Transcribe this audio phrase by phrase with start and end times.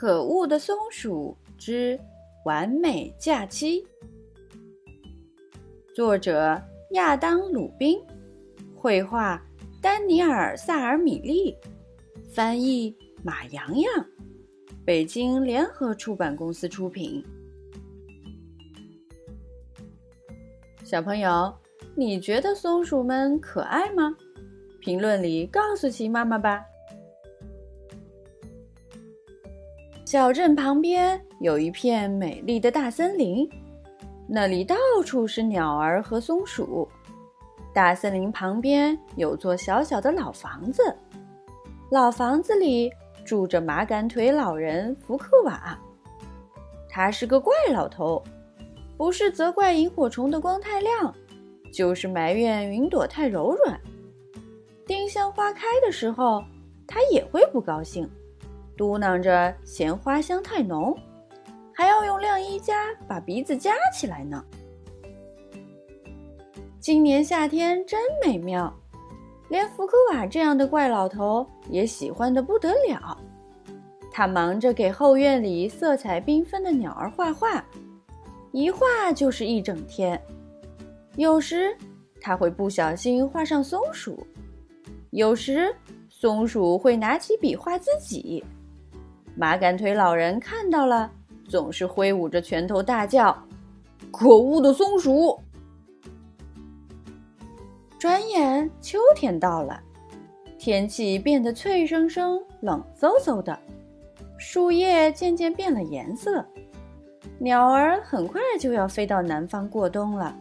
[0.00, 2.00] 可恶的松鼠之
[2.46, 3.86] 完美假期，
[5.94, 6.58] 作者
[6.92, 8.00] 亚当·鲁宾，
[8.74, 9.38] 绘画
[9.78, 11.54] 丹尼尔·萨尔米利，
[12.32, 14.06] 翻译马洋洋，
[14.86, 17.22] 北京联合出版公司出品。
[20.82, 21.54] 小朋友，
[21.94, 24.16] 你觉得松鼠们可爱吗？
[24.80, 26.64] 评论里告诉奇妈妈吧。
[30.10, 33.48] 小镇旁边有一片美丽的大森林，
[34.26, 34.74] 那里到
[35.06, 36.88] 处是鸟儿和松鼠。
[37.72, 40.82] 大森林旁边有座小小的老房子，
[41.92, 42.90] 老房子里
[43.24, 45.78] 住着麻杆腿老人福克瓦。
[46.88, 48.20] 他是个怪老头，
[48.96, 51.14] 不是责怪萤火虫的光太亮，
[51.72, 53.80] 就是埋怨云朵太柔软。
[54.88, 56.42] 丁香花开的时候，
[56.84, 58.10] 他也会不高兴。
[58.80, 60.96] 嘟囔着嫌花香太浓，
[61.70, 64.42] 还要用晾衣夹把鼻子夹起来呢。
[66.80, 68.74] 今年夏天真美妙，
[69.50, 73.14] 连福克瓦这样的怪老头也喜欢的不得了。
[74.10, 77.62] 他忙着给后院里色彩缤纷的鸟儿画画，
[78.50, 80.18] 一画就是一整天。
[81.16, 81.76] 有时
[82.18, 84.26] 他会不小心画上松鼠，
[85.10, 85.70] 有时
[86.08, 88.42] 松鼠会拿起笔画自己。
[89.40, 91.10] 麻杆腿老人看到了，
[91.48, 93.34] 总是挥舞着拳头大叫
[94.12, 95.40] ：“可恶的松鼠！”
[97.98, 99.80] 转眼秋天到了，
[100.58, 103.58] 天气变得脆生生、冷飕飕的，
[104.36, 106.44] 树叶渐渐变了颜色，
[107.38, 110.36] 鸟儿很快就要飞到南方过冬了，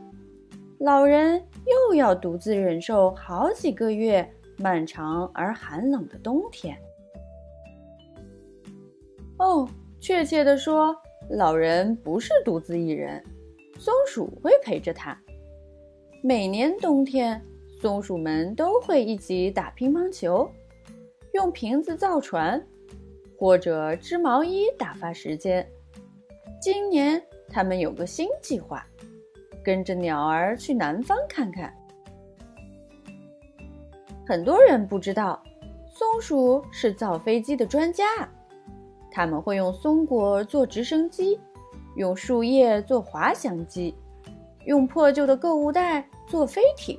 [0.77, 6.77] 老人又要独自忍受好几个月漫长而寒冷的冬天。
[9.39, 9.67] 哦，
[10.01, 10.93] 确切地说，
[11.29, 13.23] 老人不是独自一人，
[13.77, 15.17] 松鼠会陪着他。
[16.21, 17.41] 每年冬天，
[17.81, 20.49] 松鼠们都会一起打乒乓球，
[21.31, 22.61] 用瓶子造船，
[23.37, 25.65] 或者织毛衣打发时间。
[26.61, 28.85] 今年，他们有个新计划，
[29.63, 31.73] 跟着鸟儿去南方看看。
[34.27, 35.41] 很多人不知道，
[35.87, 38.03] 松鼠是造飞机的专家。
[39.19, 41.37] 他们会用松果做直升机，
[41.97, 43.93] 用树叶做滑翔机，
[44.63, 46.97] 用破旧的购物袋做飞艇。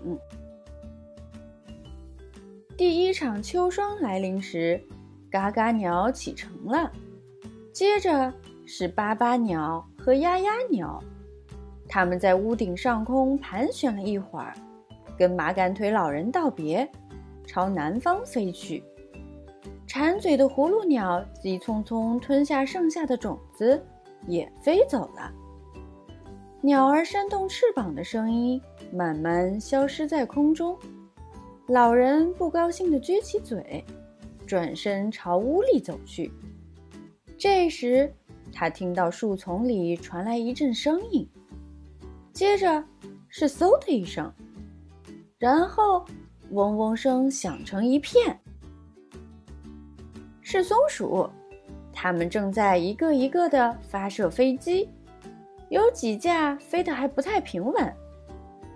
[2.77, 4.79] 第一场秋霜来临时，
[5.31, 6.93] 嘎嘎鸟启程了，
[7.73, 8.31] 接着
[8.67, 11.03] 是巴巴鸟和丫丫鸟。
[11.89, 14.53] 他们在屋顶上空盘旋了一会儿，
[15.17, 16.87] 跟麻杆腿老人道别，
[17.47, 18.85] 朝南方飞去。
[19.93, 23.85] 馋嘴的葫芦鸟急匆匆吞下剩下的种子，
[24.29, 25.33] 也飞走了。
[26.61, 28.63] 鸟儿扇动翅膀的声音
[28.93, 30.79] 慢慢消失在空中。
[31.67, 33.85] 老人不高兴地撅起嘴，
[34.47, 36.31] 转身朝屋里走去。
[37.37, 38.15] 这时，
[38.53, 41.29] 他听到树丛里传来一阵声音，
[42.33, 42.85] 接着
[43.29, 44.33] 是嗖的一声，
[45.37, 46.05] 然后
[46.51, 48.39] 嗡嗡声响成一片。
[50.51, 51.31] 是松鼠，
[51.93, 54.89] 它们正在一个一个的发射飞机，
[55.69, 57.95] 有几架飞得还不太平稳，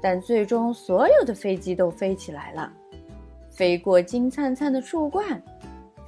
[0.01, 2.73] 但最终所有的飞机都飞起来了，
[3.51, 5.43] 飞过金灿灿的树冠，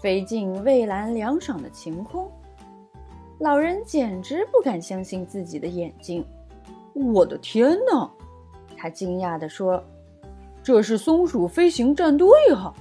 [0.00, 2.30] 飞进蔚蓝凉爽的晴空。
[3.40, 6.24] 老人简直不敢相信自己的眼睛，
[6.94, 8.08] 我的天哪！
[8.76, 9.82] 他惊讶地说
[10.62, 12.72] ：“这是松鼠飞行战队啊！”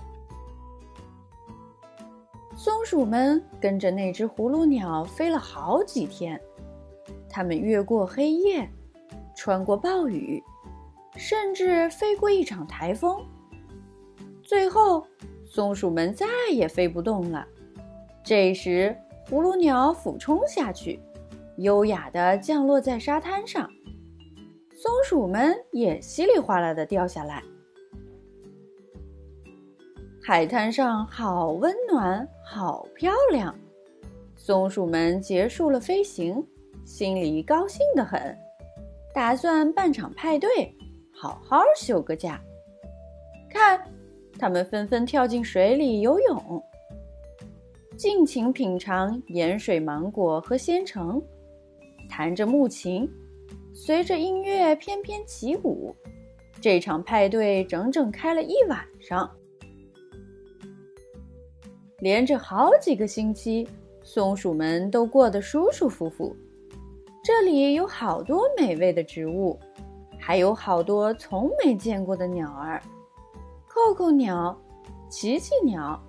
[2.66, 6.42] 松鼠们跟着那只葫芦鸟飞了好几天，
[7.30, 8.68] 它们越过黑夜，
[9.36, 10.44] 穿过暴雨，
[11.16, 13.24] 甚至飞过一场台风。
[14.42, 15.06] 最后，
[15.46, 17.48] 松鼠们再也飞不动了。
[18.24, 18.98] 这时，
[19.30, 21.00] 葫芦鸟俯冲下去，
[21.58, 23.70] 优雅地降落在沙滩上，
[24.74, 27.44] 松鼠们也稀里哗啦地掉下来。
[30.24, 33.54] 海滩上好温暖，好漂亮。
[34.36, 36.46] 松鼠们结束了飞行，
[36.86, 38.38] 心里高兴得很，
[39.14, 40.50] 打算办场派对，
[41.12, 42.40] 好好休个假。
[43.50, 43.82] 看，
[44.38, 46.64] 它们纷纷跳进水里游泳，
[47.98, 51.20] 尽情品尝盐水芒果和鲜橙，
[52.08, 53.10] 弹着木琴，
[53.74, 55.96] 随着音乐翩翩起舞。
[56.62, 59.30] 这场派对整整开了一晚上。
[62.00, 63.68] 连着好几个星期，
[64.04, 66.36] 松鼠们都过得舒舒服服。
[67.24, 69.60] 这里有好多美味的植物，
[70.20, 72.82] 还有好多从没见过的鸟儿：
[73.68, 74.56] 扣扣鸟、
[75.10, 76.00] 奇奇鸟、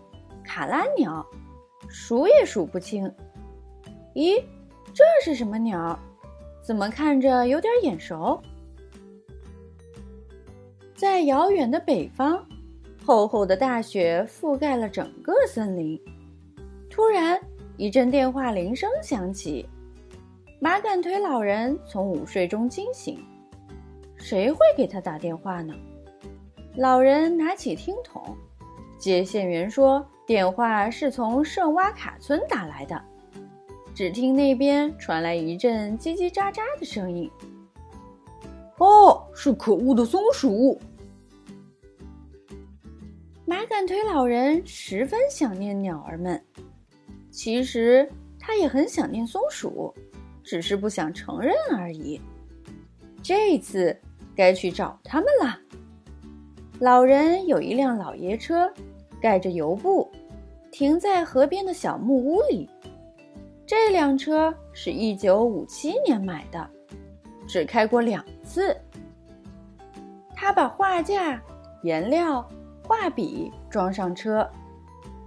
[0.44, 1.24] 卡拉鸟，
[1.88, 3.10] 数也数不清。
[4.14, 4.42] 咦，
[4.92, 5.98] 这是什么鸟？
[6.62, 8.42] 怎么看着有点眼熟？
[10.96, 12.44] 在遥远的北方，
[13.06, 15.96] 厚厚的大雪覆盖了整个森林。
[16.90, 17.40] 突然，
[17.76, 19.64] 一阵电话铃声响起，
[20.58, 23.24] 马杆腿老人从午睡中惊醒。
[24.16, 25.72] 谁会给他打电话呢？
[26.74, 28.36] 老人拿起听筒，
[28.98, 33.00] 接线员说：“电话是从圣瓦卡村打来的。”
[33.94, 37.30] 只听那边传来一阵叽叽喳喳的声音。
[38.78, 40.76] 哦，是可恶的松鼠！
[43.48, 46.44] 马杆腿老人十分想念鸟儿们，
[47.30, 48.08] 其实
[48.40, 49.94] 他也很想念松鼠，
[50.42, 52.20] 只是不想承认而已。
[53.22, 53.96] 这次
[54.34, 55.56] 该去找他们了。
[56.80, 58.68] 老人有一辆老爷车，
[59.20, 60.10] 盖着油布，
[60.72, 62.68] 停在河边的小木屋里。
[63.64, 66.68] 这辆车是一九五七年买的。
[67.46, 68.76] 只开过两次。
[70.34, 71.40] 他把画架、
[71.84, 72.44] 颜料、
[72.86, 74.48] 画笔装上车，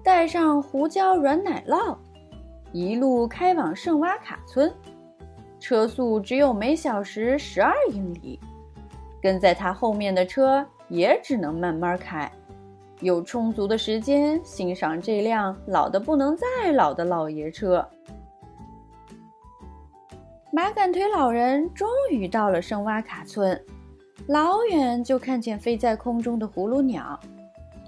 [0.01, 1.97] 带上胡椒软奶酪，
[2.71, 4.73] 一路开往圣瓦卡村。
[5.59, 8.39] 车速只有每小时十二英里，
[9.21, 12.31] 跟在他后面的车也只能慢慢开，
[13.01, 17.85] 有充足的时间欣赏这辆老的不能再老的老爷车。
[20.53, 23.61] 马杆腿老人终于到了圣瓦卡村，
[24.27, 27.19] 老远就看见飞在空中的葫芦鸟，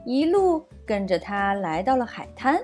[0.06, 2.60] 一路跟着他来到了海滩。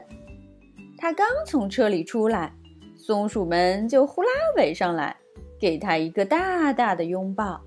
[0.98, 2.52] 他刚从车里出来，
[2.96, 5.16] 松鼠们就呼啦围上来，
[5.60, 7.62] 给他一个大大的拥抱。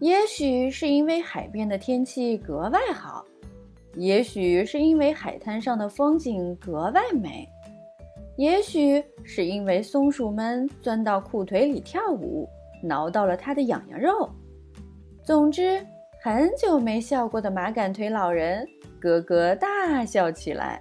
[0.00, 3.24] 也许是因为海边的天气格外好，
[3.94, 7.48] 也许是因为海滩上的风景格外美。
[8.38, 12.48] 也许是因为松鼠们钻到裤腿里跳舞，
[12.82, 14.28] 挠到了他的痒痒肉。
[15.22, 15.86] 总之，
[16.24, 18.64] 很久没笑过的马杆腿老人
[19.00, 20.80] 咯咯大笑起来。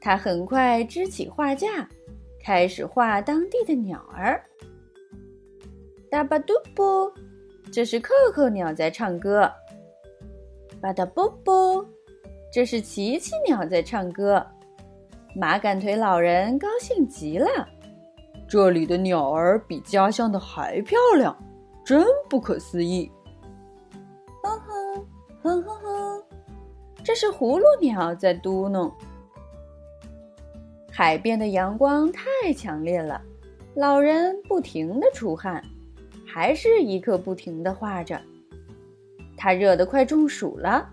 [0.00, 1.88] 他很快支起画架，
[2.42, 4.42] 开始画当地的鸟儿。
[6.10, 7.12] 哒巴嘟布，
[7.70, 9.48] 这是扣扣鸟在唱歌。
[10.80, 11.86] 巴达布布，
[12.52, 14.44] 这是奇奇鸟在唱歌。
[15.36, 17.48] 马杆腿老人高兴极了，
[18.48, 21.36] 这里的鸟儿比家乡的还漂亮，
[21.84, 23.08] 真不可思议！
[25.46, 26.24] 哼哼哼，
[27.04, 28.92] 这是葫芦鸟在嘟哝。
[30.90, 33.22] 海边的阳光太强烈了，
[33.76, 35.62] 老人不停的出汗，
[36.26, 38.20] 还是一刻不停的画着。
[39.36, 40.84] 他热得快中暑了，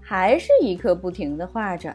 [0.00, 1.94] 还是一刻不停的画着。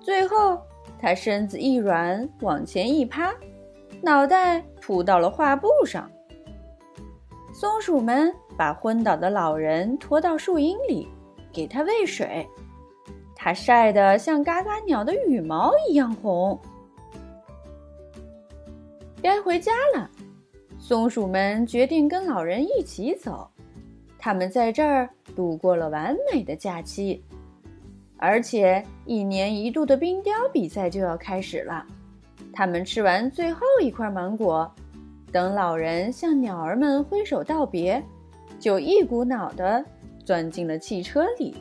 [0.00, 0.58] 最后。
[1.00, 3.34] 他身子一软，往前一趴，
[4.00, 6.10] 脑袋扑到了画布上。
[7.52, 11.08] 松鼠们把昏倒的老人拖到树荫里，
[11.52, 12.46] 给他喂水。
[13.34, 16.58] 他晒得像嘎嘎鸟的羽毛一样红。
[19.22, 20.10] 该回家了，
[20.78, 23.48] 松鼠们决定跟老人一起走。
[24.18, 27.22] 他们在这儿度过了完美的假期。
[28.16, 31.84] 而且一年一度的冰雕比赛就要开始了，
[32.52, 34.70] 他们吃完最后一块芒果，
[35.30, 38.02] 等老人向鸟儿们挥手道别，
[38.58, 39.84] 就一股脑的
[40.24, 41.56] 钻进了汽车里。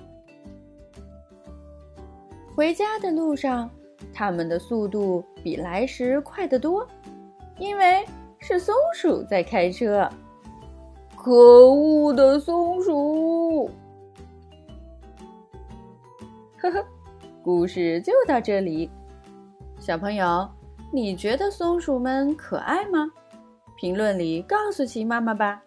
[2.55, 3.69] 回家的路上，
[4.13, 6.87] 他们的速度比来时快得多，
[7.57, 8.05] 因为
[8.39, 10.09] 是松鼠在开车。
[11.15, 13.69] 可恶的松鼠！
[16.57, 16.85] 呵呵，
[17.41, 18.89] 故事就到这里。
[19.79, 20.47] 小朋友，
[20.91, 23.09] 你觉得松鼠们可爱吗？
[23.77, 25.63] 评论里告诉奇妈妈吧。